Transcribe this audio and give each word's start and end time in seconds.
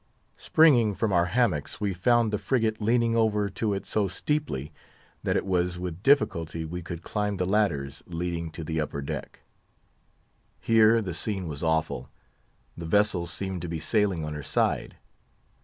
Springing 0.37 0.95
from 0.95 1.13
our 1.13 1.25
hammocks, 1.27 1.79
we 1.79 1.93
found 1.93 2.33
the 2.33 2.39
frigate 2.39 2.81
leaning 2.81 3.15
over 3.15 3.49
to 3.49 3.71
it 3.71 3.85
so 3.85 4.07
steeply, 4.07 4.73
that 5.21 5.37
it 5.37 5.45
was 5.45 5.77
with 5.77 6.01
difficulty 6.01 6.65
we 6.65 6.81
could 6.81 7.03
climb 7.03 7.37
the 7.37 7.45
ladders 7.45 8.01
leading 8.07 8.49
to 8.49 8.63
the 8.63 8.81
upper 8.81 9.03
deck. 9.03 9.41
Here 10.59 11.03
the 11.03 11.13
scene 11.13 11.47
was 11.47 11.61
awful. 11.61 12.09
The 12.75 12.87
vessel 12.87 13.27
seemed 13.27 13.61
to 13.61 13.69
be 13.69 13.79
sailing 13.79 14.25
on 14.25 14.33
her 14.33 14.41
side. 14.41 14.97